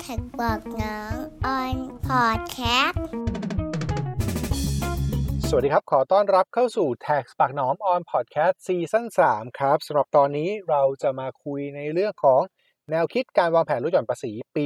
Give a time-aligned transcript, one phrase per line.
[0.00, 1.14] TaxBugnoms
[1.46, 3.04] on podcast
[5.48, 12.40] สวัสดีครับ ขอต้อนรับเข้าสู่ Tax ปากหนอม on podcast ซีซั่น3ครับสำหรับตอนนี้เราจะมาคุยในเรื่องของ
[12.90, 14.64] แนวคิดการวางแผนลดหย่อนภาษีปี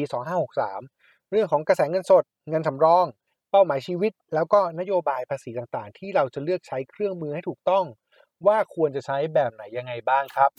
[0.65, 3.07] 2563 เรื่องของกระแสเงินสด เงินสำรอง
[3.51, 7.85] เป้าหมายชีวิต แล้วก็นโยบายภาษีต่างๆ ที่เราจะเลือกใช้เครื่องมือให้ถูกต้อง
[8.47, 10.51] ว่าควรจะใช้แบบไหนยังไงบ้างครับ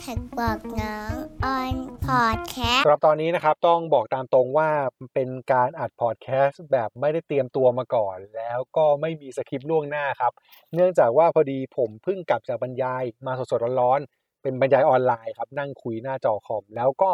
[0.00, 1.12] TaxBugnoms
[1.44, 1.76] on
[2.06, 4.68] podcastสต์สำหรับตอนนี้นะครับต้องบอกตามตรงว่า
[5.14, 10.32] เป็นการอัดพอดแคสต์แบบไม่ได้เตรียมตัวมาก่อน แล้วก็ไม่มีสคริปต์ล่วงหน้าครับ
[10.74, 17.10] เนื่องจากว่าพอดีผมเพิ่งกลับจากบรรยายมาสดๆร้อนๆเป็นบรรยายออนไลน์ครับนั่งคุยหน้าจอคอม แล้วก็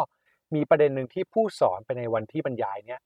[0.55, 3.01] มีประเด็นหนึ่งที่ผมสอนไปในวันที่บรรยายเนี่ย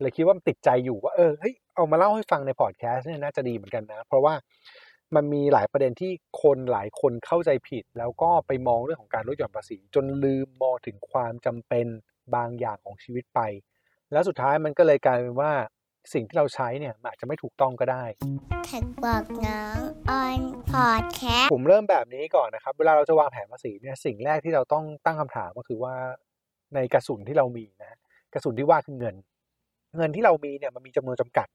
[0.00, 4.34] เลยคิดว่ามันติดใจอยู่ว่าเออเฮ้ยเอามาเล่าให้ฟังในพอดแคสต์เนี่ยน่าจะดีเหมือนกันนะ เพราะว่า
[5.16, 11.86] มันมีหลายประเด็นที่คนหลายคนเข้าใจผิด แล้วก็ไปมองเรื่องของการลดหย่อนภาษี จนลืมมองถึงความจำเป็น
[12.34, 13.40] บางอย่างของชีวิตไป
[14.12, 15.52] แล้วสุดท้ายมันก็เลยกลายเป็นว่า
[16.12, 18.04] สิ่งที่เราใช้เนี่ยมันอาจจะไม่ถูกต้องก็ได้
[18.66, 19.78] แท็กบอกน้อง
[20.10, 25.94] ออนพอดแคสต์ผมเริ่มแบบนี้ก่อนนะครับ เวลาเราจะวางแผนภาษีเนี่ยสิ่งแรกที่เราต้องตั้งคำถามก็คือว่า
[26.74, 27.98] ในกระสุนที่เรามีนะ
[28.34, 29.16] กระสุนที่ว่าคือเงิน
[29.96, 31.48] เงินที่เรามีเนี่ยมันมีจำนวนจำกัด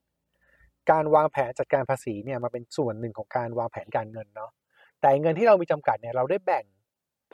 [0.91, 4.51] การวางแผนจัดการภาษีเนี่ยมันเป็นส่วนหนึ่งของการวางแผนการเงินเนาะ
[5.01, 6.65] แต่เงินที่เรามีจำกัดเนี่ยเราได้แบ่ง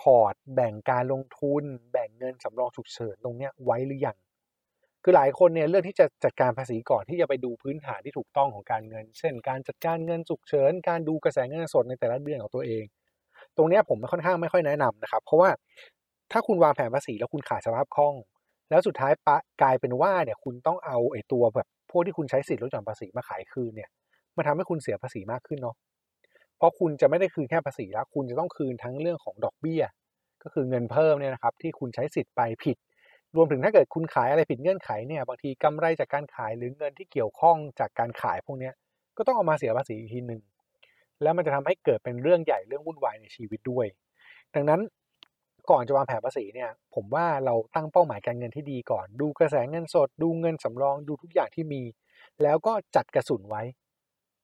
[0.01, 4.17] พอร์ต แบ่งการลงทุน แบ่งเงินสำรองฉุกเฉินตรงเนี้ยไว้หรือยัง
[5.03, 12.83] คือหลายคนเนี่ยเลือกที่จะจัดการภาษีก่อนที่จะไปดูพื้นฐานที่ถูกต้องของการเงิน เช่น การจัดการเงินฉุกเฉิน การดูกระแสเงินสดในแต่ละเดือนของตัวเอง
[13.57, 15.49] ตรงเนี้ยผมค่อนข้างไม่ค่อยแนะนำนะครับ เพราะว่า
[16.31, 18.15] ถ้าคุณวางแผนภาษีแล้วคุณขาดสภาพคล่อง
[18.69, 23.89] แล้วสุดท้ายปะกลายเป็นว่าเนี่ยคุณต้องเอาไอ้ตัวแบบ พวกที่คุณใช้สิทธิ์ลดหย่อนภาษีมาขายคืนเนี่ย
[24.35, 25.75] มันทำให้คุณเสียภาษีมากขึ้นเนาะ
[26.57, 29.83] เพราะคุณจะไม่ได้คืนแค่ภาษีแล้ว คุณจะต้องคืนทั้งเรื่องของดอกเบี้ย
[30.43, 32.77] ก็คือเงินเพิ่มเนี่ยนะครับที่คุณใช้สิทธิ์ไปผิด
[33.35, 38.71] รวมถึงถ้าเกิดคุณขายอะไรผิดเงื่อนไขเนี่ยบางทีกำไรจากการขายหรือเงินที่เกี่ยวข้องจากการขายพวกนี้
[39.17, 40.41] ก็ต้องเอามาเสียภาษีอีกทีหนึ่ง
[41.21, 43.87] แล้วมันจะทำให้เกิดเป็นเรื่องใหญ่เรื่องวุ่นวายในชีวิตด้วย
[44.55, 44.81] ดังนั้น
[45.69, 51.81] ก่อนจะวางแผนภาษีเนี่ย ผมว่าเราตั้งเป้าหมายการเงินที่ดีก่อน ดูกระแสเงินสด ดูเงินสำรอง ดูทุกอย่างที่มี
[52.43, 53.63] แล้วก็จัดกระสุนไว้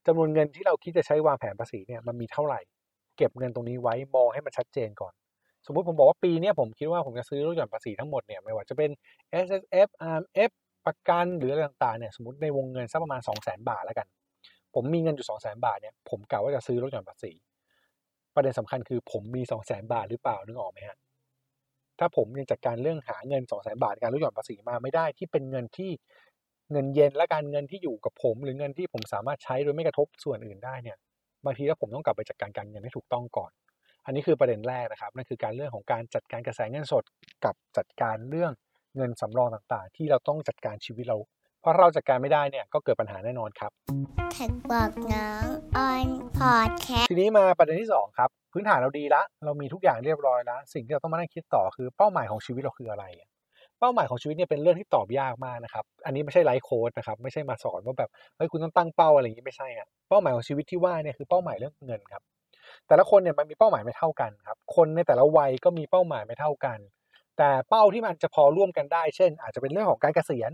[0.06, 2.60] จำนวนเงินที่เราคิดจะใช้วางแผนภาษีเนี่ยมันมีเท่าไหร่
[3.18, 5.14] เก็บเงินตรงนี้ไว้มองให้มันชัดเจนก่อน
[5.66, 8.90] สมมติผมบอกว่าปีนี้ผมคิดว่าผมจะซื้อลดหย่อนภาษีทั้งหมดเนี่ยไม่ว่าจะเป็น
[9.46, 10.52] S S F R M F
[10.86, 14.08] ประกันหรืออะไรต่างๆเนี่ยสมมติในวงเงินสักประมาณ 2 0 0 0 0 0 บาทแล้วกัน
[14.74, 17.32] ผมมีเงินอยู่ 2 0 0 0 0 0 บาทเนี่ยผมกะว่าจะซื้อลดหย่อนภาษี
[18.36, 20.98] ประเด็นสำคัญคือผมมี2 0 0 0 0 0บาทหรือเปล่านึกออกไหมฮะ
[22.02, 25.92] ถ้าผมยังจัดการเรื่องหาเงินสองแสนบาทการลดหย่อนภาษีมาไม่ได้ที่เป็นเงินที่
[26.72, 30.98] เงินเย็นและการเงินที่อยู่กับผม หรือเงินที่ผมสามารถใช้โดยไม่กระทบส่วนอื่นได้เนี่ย
[31.46, 33.52] บางทีแล้วผมต้องกลับไปจัดการการเงินให้ถูกต้องก่อน
[34.06, 37.04] อันนี้คือประเด็นแรกนะครับนั่นคือการเรื่องของการจัดการกระแสเงินสด
[37.46, 38.52] กับจัดการเรื่อง
[38.96, 41.18] เงินสำรองต่างๆ ที่เราต้องจัดการชีวิตเรา
[41.62, 43.72] เพราะเราจัดการไม่ได้เนี่ยก็เกิดปัญหาแน่นอนครับ
[44.34, 45.46] TaxBugnoms
[45.78, 53.28] on podcastทีนี้มาประเด็นที่สองครับ พื้นฐานเราดีละ เรามีทุกอย่างเรียบร้อยแล้ว สิ่งที่เราต้องมานั่งคิดต่อคือเป้าหมายของชีวิตเราคืออะไรอะ
[53.80, 62.22] เป้าหมายของชีวิตเนี่ยเป็นเรื่องที่ตอบยากมากนะครับ อันนี้ไม่ใช่ life coach นะครับ ไม่ใช่มาสอนว่าแบบเฮ้ยคุณต้องตั้งเป้าอะไรอย่างนี้ไม่ใช่อะเป้าหมายของชีวิตที่ว่าเนี่ยคือเป้าหมายเรื่องเงินครับ
[62.88, 66.80] แต่ละคนเนี่ยมันมีเป้าหมายไม่เท่ากันครับ คนในแต่ละวัยก็มีเป้าหมายไม่เท่ากัน
[67.38, 70.52] แต่เป้าที่มันจะพอร่วมกันได้ เช่น อาจจะเป็นเรื่องของการเกษียณ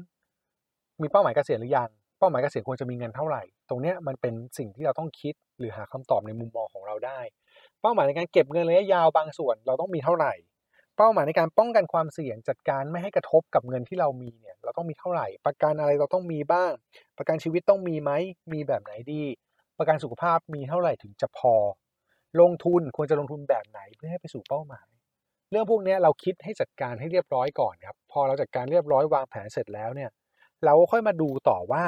[1.01, 7.19] มีเป้าหมายเกษียณหรือยัง เป้าหมายเกษียณควรจะมีเงินเท่าไหร่ ตรงเนี้ยมันเป็นสิ่งที่เราต้องคิดหรือหาคำตอบในมุมมองของเราได้
[7.81, 10.33] เป้าหมายในการเก็บเงินระยะยาวบางส่วนเราต้องมีเท่าไหร่
[10.97, 16.71] เป้าหมายในการป้องกันความเสี่ยงจัดการไม่ให้กระทบกับเงินที่เรามีเนี่ยเราต้องมีเท่าไหร่ ประกันอะไรเราต้องมีบ้าง
[17.17, 18.11] ประกันชีวิตต้องมีไหม
[18.53, 19.23] มีแบบไหนดี
[19.77, 21.55] ประกันสุขภาพมีเท่าไหร่ถึงจะพอ
[22.41, 24.87] ลงทุนควรจะลงทุนแบบไหนเพื่อให้ไปสู่เป้าหมาย
[25.51, 30.09] เรื่องพวกนี้เราคิดให้จัดการให้เรียบร้อยก่อนครับพอเราจัดการเรียบร้อยวางแผนเสร็จแล้วเนี่ย
[30.65, 31.85] เราก็ค่อยมาดูต่อว่า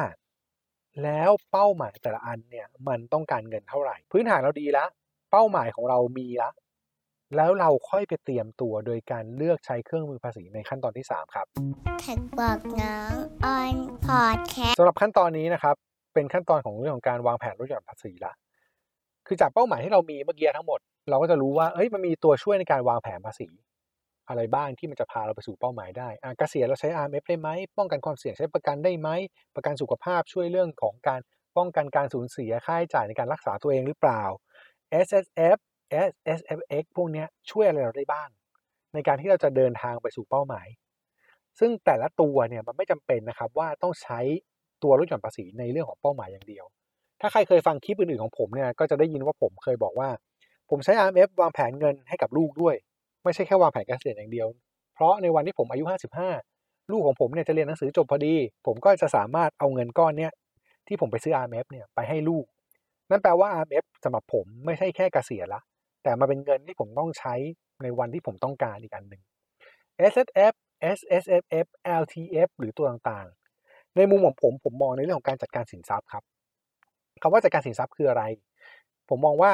[1.03, 4.90] แล้วเป้าหมายแต่ละอันเนี่ยมันต้องการเงินเท่าไหร่ พื้นฐานเราดีแล้ว
[5.31, 6.53] เป้าหมายของเรามีแล้ว
[7.35, 11.46] แล้วเราค่อยไปเตรียมตัวโดยการเลือกใช้เครื่องมือภาษีในขั้นตอนที่ 3 ครับ
[12.02, 13.13] แท็กบอกน้อง
[13.46, 15.76] ออนพอดแคสต์สำหรับขั้นตอนนี้นะครับ
[16.14, 18.34] เป็นขั้นตอนของเรื่องของการวางแผนลดหย่อนภาษีละ
[19.28, 20.79] คือจากเป้าหมายที่เรามีเมื่อกี้ทั้งหมด
[21.09, 23.47] เราก็จะรู้ว่าเอ้ยมันมีตัวช่วยในการวางแผนภาษี
[24.29, 29.09] อะไรบ้างที่มันจะพาเราไปสู่เป้าหมายได้อะเกษียณเราใช้ RMF ได้ไหม ป้องกันความเสี่ยงใช้ประกันได้ไหม
[29.55, 31.22] ประกันสุขภาพช่วยเรื่องของการ
[31.58, 34.23] ป้องกันการสูญเสียค่าใช้จ่ายในการรักษาตัวเองหรือเปล่า
[35.05, 35.58] S S F
[36.09, 38.29] S S F X พวกนี้ช่วยอะไรเราได้บ้าง
[38.93, 40.67] ในการที่เราจะเดินทางไปสู่เป้าหมาย
[41.59, 44.20] ซึ่งแต่ละตัวเนี่ยมันไม่จำเป็นนะครับว่าต้องใช้
[44.84, 46.66] ตัวลดหย่อนภาษีในเรื่องของเป้าหมายอย่างเดียว
[47.22, 50.09] ถ้าใครเคยฟังคลิปอื่นๆของผมเนี่ยก็จะได้ยินว่าผมเคยบอกว่า
[50.70, 52.76] ผมใช้ RMF วางแผนเงินให้กับลูกด้วย
[53.23, 54.47] ไม่ใช่แค่วางแผนเกษียณอย่างเดียว
[54.93, 55.85] เพราะในวันที่ผมอายุ
[56.37, 58.35] 55 ลูกของผมเนี่ยจะเรียนหนังสือจบพอดี
[58.66, 60.31] ผมก็จะสามารถเอาเงินก้อนเนี้ย
[60.87, 62.45] ที่ผมไปซื้อ RMF เนี่ยไปให้ลูก
[63.09, 65.61] นั่นแปลว่า RMF สำหรับผมไม่ใช่แค่เกษียณละ
[66.03, 67.33] แต่มาเป็นเงินที่ผมต้องใช้
[67.83, 69.21] ในวันที่ผมต้องการอีกอันหนึ่ง
[70.11, 70.53] S S F
[70.97, 71.67] S S F F
[72.01, 72.16] L T
[72.47, 76.23] F หรือตัวต่างๆ ในมุมของผมผมมองในเรื่องของการจัดการสินทรัพย์ครับ
[77.21, 78.23] คำว่าจัดการสินทรัพย์คืออะไร
[79.09, 79.53] ผมมองว่า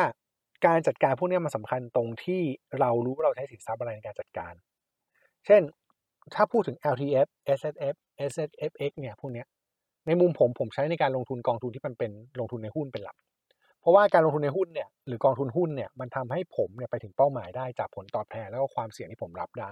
[0.65, 2.41] การจัดการพวกนี้มันสาคัญตรงที่
[2.79, 4.53] เรารู้ว่าเราใช้สินทรัพย์อะไรในการจัดการ
[5.45, 5.61] เช่น
[6.35, 7.27] ถ้าพูดถึง LTF
[7.59, 7.95] SSF
[8.31, 9.43] SSFX เนี่ยพวกนี้
[10.07, 13.17] ในมุมผมผมใช้ในการลงทุนกองทุนที่มันเป็นลงทุนในหุ้นเป็นหลัก
[13.81, 19.71] เพราะว่าการลงทุนในหุ้นเนี่ยหรือกองทุนหุ้นเนี่ยมันทำให้ผมเนี่ยไปถึงเป้าหมายได้จากผลตอบแทนแล้วก็ความเสี่ยงที่ผมรับได้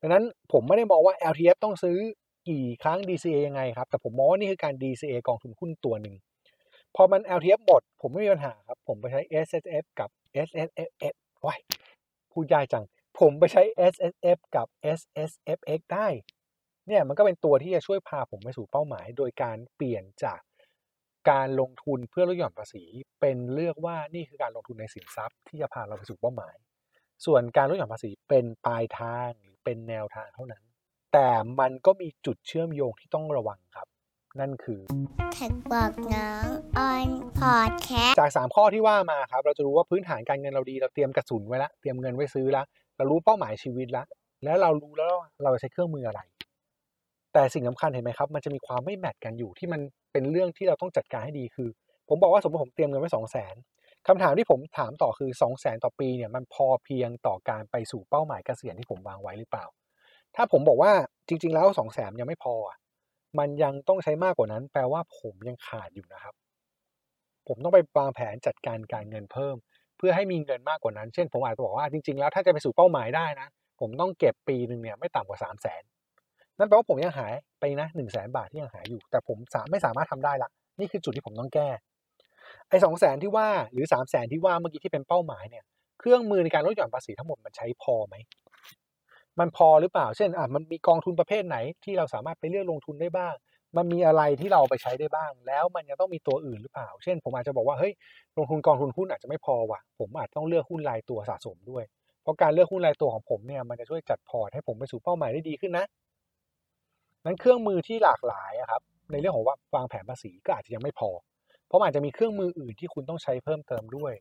[0.00, 1.96] ดังนั้นผมไม่ได้มองว่า LTF ต้องซื้อ
[2.48, 6.14] กี่ครั้ง DCA ยังไงครับ แต่ผมมองว่านี่คือการ DCA กองทุนหุ้นตัวหนึ่ง
[6.96, 10.10] พอมัน LTF หมด ผมไม่มีปัญหาครับ ผมไปใช้ SSF กับ
[10.46, 11.14] SSFF
[11.46, 11.60] ว้าย
[12.32, 12.84] พูดยากจัง
[13.20, 13.62] ผมไปใช้
[13.92, 14.66] SSF กับ
[14.98, 16.08] SSFX ได้
[16.88, 20.40] เนี่ยมันก็เป็นตัวที่จะช่วยพาผมไปสู่เป้าหมาย โดยการเปลี่ยนจาก
[21.30, 22.84] การลงทุนเพื่อลดหย่อนภาษี
[23.20, 26.54] เป็นเลือกว่านี่คือการลงทุนในสินทรัพย์ที่จะพาเราไปสู่เป้าหมาย
[27.26, 30.62] ส่วนการลดหย่อนภาษีเป็นปลายทางหรือเป็นแนวทางเท่านั้น
[31.12, 31.28] แต่
[31.60, 33.88] มันก็มีจุดเชื่อมโยงที่ต้องระวังครับ
[34.40, 34.80] นั่นคือ
[35.34, 36.46] แท็กบอกน้อง
[36.78, 37.08] ออน
[37.38, 42.62] พอดแคสต์จาก 3 ข้อที่ว่ามาครับ เราจะรู้ว่าพื้นฐานการเงินเราดี เราเตรียมกระสุนไว้ละเตรียมเงินไว้ซื้อละ
[42.96, 44.04] เรารู้เป้าหมายชีวิตละ
[44.44, 46.20] แล้วเรารู้แล้วว่าเราจะใช้เครื่องมืออะไร
[47.32, 49.80] แต่สิ่งสำคัญเห็นไหมครับ มันจะมีความไม่แมทกันอยู่ที่มัน
[50.12, 51.68] เป็นเรื่องที่เราต้องจัดการให้ดีคือ
[52.08, 53.54] ผมบอกว่าสมมติผมเตรียมเงินไว้สองแสน
[54.08, 59.64] คำถามที่ผมถามต่อคือ2องแสนต่อปีเนี่ยมันพอเพียงต่อการไปสู่เป้าหมายเกษียณที่ผมวางไว้หรือเปล่า
[60.36, 60.92] ถ้าผมบอกว่า
[61.28, 62.76] จริง ๆ แล้ว2องแสนยังไม่พออะ
[63.38, 66.34] มันยังต้องใช้มากกว่านั้น แปลว่าผมยังขาดอยู่นะครับ
[67.48, 69.56] ผมต้องไปวางแผนจัดการการเงินเพิ่ม
[69.98, 73.48] เพื่อให้มีเงินมากกว่านั้น เช่น ผมอาจจะบอกว่าจริง ๆ แล้วถ้าจะไปสู่เป้าหมายได้นะ
[73.80, 75.82] ผมต้องเก็บปีหนึ่งเนี่ยไม่ต่ำกว่า3 0 0แสน
[76.58, 80.50] นั่นแปลว่าผมยังหายไปนะหนึ่งแสนบาทที่ยังหายอยู่ แต่ผมสาไม่สามารถทำได้ละ
[80.80, 81.68] นี่คือจุดที่ผมต้องแก้
[82.68, 85.64] ไอ้สองแสนที่ว่าหรือสามแสนที่ว่าเมื่อกี้ที่เป็นเป้าหมายเนี่ย
[85.98, 88.14] เครื่องมือในการลดหย่อนภาษีทั้งหมดมันใช้พอไหม
[89.40, 93.34] มันพอหรือเปล่า เช่นอะมันมีกองทุนประเภทไหนที่เราสามารถไปเลือกลงทุนได้บ้าง
[93.76, 97.92] มันมีอะไรที่เราไปใช้ได้บ้าง แล้วมันยังต้องมีตัวอื่นหรือเปล่า เช่น ผมอาจจะบอกว่าเฮ้ย
[98.36, 101.84] ลงทุนกองทุนหุ้นอาจจะไม่พอว่ะ ผมอาจต้องเลือกหุ้นรายตัวสะสมด้วย
[102.22, 105.84] เพราะการเลือกหุ้นรายตัวของผมเนี่ยมันจะช่วยจัดพอร์ตให้ผมไปสู่เป้าหมายได้ดีขึ้นนะ
[107.24, 108.82] นั้นเครื่องมือที่หลากหลายครับ
[109.12, 111.10] ในเรื่องของว่าวางแผนภาษีก็อาจจะยังไม่พอ
[111.66, 114.12] เพราะอาจจะมีเครื่องมืออื่นที่คุณต้องใช้เพิ่มเติมด้วย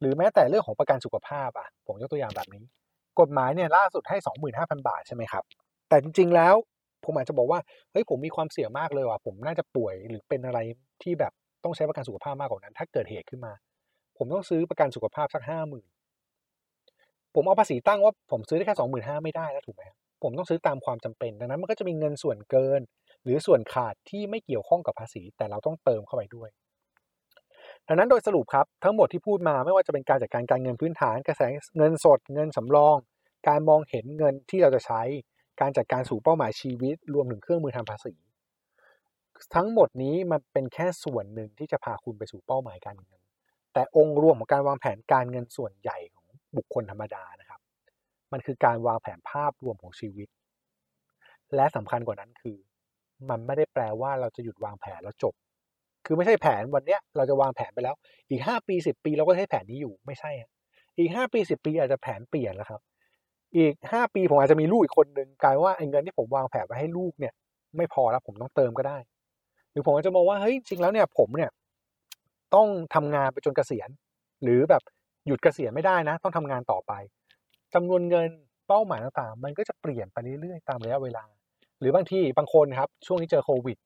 [0.00, 2.64] หรือแม้แต่เรื่องของประกันสุขภาพอะผมยกตัวอย่างแบบนี้
[3.20, 4.16] กฎหมายเนี่ยล่าสุดให้
[4.52, 5.44] 25,000 บาทใช่ไหมครับ
[5.88, 6.54] แต่จริงๆแล้ว
[7.04, 7.60] ผมอาจจะบอกว่า
[7.92, 10.58] เฮ้ยผมมีความเสี่ยงมากเลยว่ะผมน่าจะป่วยหรือเป็นอะไร
[11.02, 11.32] ที่แบบ
[11.64, 13.52] ต้องใช้ประกันสุขภาพมากกว่านั้น ถ้าเกิดเหตุขึ้นมา
[14.18, 15.86] ผมต้องซื้อประกันสุขภาพสักห้าหมื่น
[17.34, 19.84] ผมเอาภาษีตั้งว่าผมซื้อได้แค่สองหมื่นห้าไม่ได้แล้วถูกไหม
[20.22, 22.80] ผมต้องซื้อตามความจำเป็น ดังนั้นมันก็จะมีเงินส่วนเกิน
[23.24, 26.50] หรือส่วนขาดที่ไม่เกี่ยวข้องกับภาษี แต่เราต้องเติมเข้าไปด้วย
[27.88, 31.42] ดังนั้นโดยสรุปครับทั้งหมดที่พูดมาไม่ว่าจะเป็นการจัดการการเงินพื้นฐานกระแส
[31.76, 32.96] เงินสด เงินสำรอง
[33.48, 35.02] การมองเห็นเงินที่เราจะใช้
[35.60, 38.14] การจัดการสู่เป้าหมายชีวิต รวมถึงเครื่องมือทำภาษี
[39.54, 43.20] ทั้งหมดนี้มันเป็นแค่ส่วนหนึ่งที่จะพาคุณไปสู่เป้าหมายการเงิน
[43.72, 46.26] แต่องค์รวมของการวางแผนการเงินส่วนใหญ่ของ
[46.56, 47.60] บุคคลธรรมดานะครับ
[48.32, 50.28] มันคือการวางแผนภาพรวมของชีวิต
[51.54, 52.56] และสำคัญกว่านั้นคือ
[53.30, 55.34] มันไม่ได้แปลว่าเราจะหยุดวางแผนแล้วจบ
[56.06, 57.94] คือไม่ใช่แผนวันเนี้ยเราจะวางแผนไปแล้ว
[58.30, 60.30] อีกห้าปีสิบปีเราก็ใช้แผนนี้อยู่ไม่ใช่
[60.98, 62.80] อีกห้าปีสิบปีอาจจะแผนเปลี่ยนแล้วครับ
[63.56, 67.32] อีกห้าปีผมอาจจะมีลูกอีกคนหนึ่งกลายว่าไอ้เงินที่ผมวางแผนไว้ให้ลูกเนี่ย
[67.76, 68.98] ไม่พอแล้วผมต้องเติมก็ได้
[69.72, 71.50] หรือผมอาจจะมองว่าเฮ้ยจริงแล้วเนี่ยผมเนี่ย
[72.54, 73.88] ต้องทำงานไปจนเกษียณ
[74.42, 74.82] หรือแบบ
[75.26, 76.92] หยุดเกษียณไม่ได้นะ ต้องทำงานต่อไป
[77.74, 78.28] จำนวนเงิน
[78.68, 81.24] เป้าหมายต่างๆ มันก็จะเปลี่ยนไปเรื่อยๆตามระยะเวลา
[81.80, 83.78] หรือบางที่บางคนครับ ช่วงนี้เจอโควิด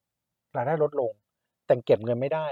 [0.57, 1.13] รายได้ลดลง
[1.69, 2.49] แต่เก็บเงินไม่ได้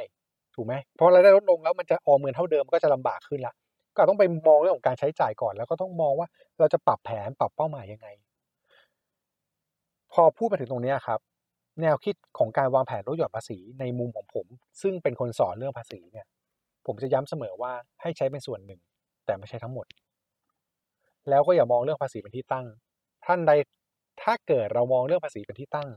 [0.54, 3.54] ถูกไหมเพราะรายได้ลดลงแล้วมันจะออมเงินเท่าเดิมก็จะลำบากขึ้นละ
[3.96, 8.08] ก็ต้องไปมองเรื่องของการใช้จ่ายก่อน แล้วก็ต้องมองว่าเราจะปรับแผนปรับเป้าหมายยังไง
[10.12, 11.20] พอพูดมาถึงตรงนี้ครับ
[11.82, 14.46] แนวคิดของการวางแผนลดหย่อนภาษีในมุมของผม
[14.82, 16.26] ซึ่งเป็นคนสอนเรื่องภาษีเนี่ย
[16.86, 18.80] ผมจะย้ำเสมอว่าให้ใช้เป็นส่วนหนึ่ง
[19.26, 19.86] แต่ไม่ใช่ทั้งหมด
[21.28, 22.66] แล้วก็อย่ามองเรื่องภาษีเป็นที่ตั้ง
[23.26, 23.52] ท่านใด
[24.22, 25.88] ถ้าเกิดเรามองเรื่องภาษีเป็นที่ตั้ง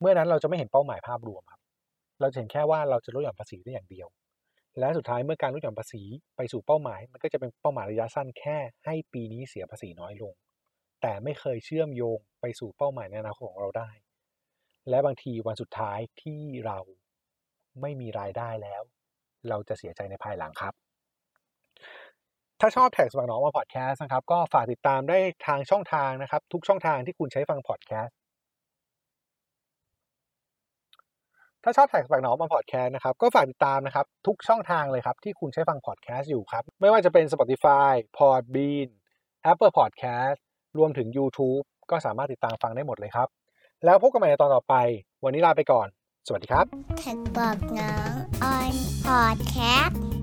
[0.00, 1.60] เมื่อนั้นเราจะไม่เห็นเป้าหมายภาพรวมครับ
[2.20, 4.08] เราเห็นแค่ว่าเราจะลดหย่อนภาษีได้อย่างเดียว
[4.78, 6.02] และสุดท้ายเมื่อการลดหย่อนภาษี
[6.36, 8.56] ไปสู่เป้าหมาย มันก็จะเป็นเป้าหมายระยะสั้นแค่
[8.86, 10.32] ให้ปีนี้เสียภาษีน้อยลง
[11.02, 13.90] แต่ไม่เคยเชื่อมโยงไปสู่เป้าหมายในอนาคตของเราได้
[14.88, 16.78] และบางทีวันสุดท้ายที่เรา
[17.80, 18.82] ไม่มีรายได้แล้ว
[19.48, 20.74] เราจะเสียใจในภายหลังครับ
[22.60, 28.16] ถ้าชอบแท็กสมัครน้องมาพอดแคสต์นะครับ ก็ฝากติดตามได้ทางช่องทางนะครับ ทุกช่องทางที่คุณใช้ฟังพอดแคสต์
[31.66, 38.88] ถ้าชอบแท็กปากหนอมาพอดแคสต์นะครับก็ฝากติดตามนะครับทุกช่องทางเลยครับที่คุณใช้ฟังพอดแคสต์อยู่ครับ ไม่ว่าจะเป็น Spotify Podbean
[39.50, 40.38] Apple Podcast
[40.78, 43.28] รวมถึง YouTube ก็สามารถติดตามฟังได้หมดเลยครับ
[43.84, 44.74] แล้วพบกันใหม่ในตอนต่อไป
[45.24, 45.86] วันนี้ลาไปก่อน
[46.26, 46.66] สวัสดีครับ
[46.98, 48.12] แท็กบอกน้อง
[48.44, 48.74] ออน
[49.06, 50.13] พอดแคสต์